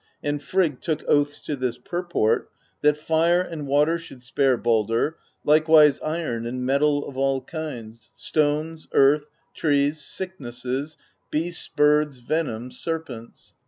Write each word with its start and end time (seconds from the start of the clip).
And 0.23 0.41
Frigg 0.41 0.81
took 0.81 1.03
oaths 1.07 1.39
to 1.41 1.55
this 1.55 1.77
purport, 1.77 2.49
that 2.81 2.97
fire 2.97 3.39
and 3.39 3.67
water 3.67 3.99
should 3.99 4.23
spare 4.23 4.57
Baldr, 4.57 5.13
likewise 5.43 5.99
iron 6.01 6.47
and 6.47 6.65
metal 6.65 7.07
of 7.07 7.17
all 7.17 7.41
kinds, 7.43 8.11
stones, 8.17 8.87
earth, 8.93 9.25
trees, 9.53 10.01
sicknesses, 10.03 10.97
beasts, 11.29 11.67
birds, 11.67 12.17
venom, 12.17 12.71
serpents. 12.71 13.53